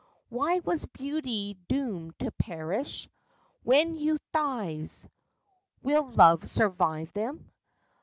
[0.29, 3.07] Why was beauty doomed to perish
[3.61, 5.07] When youth dies?
[5.83, 7.51] Will love survive them